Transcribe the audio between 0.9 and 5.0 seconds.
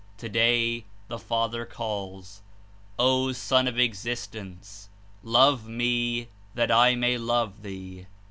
the Father calls: ''O Son of Existence!